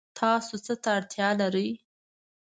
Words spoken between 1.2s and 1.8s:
لرئ؟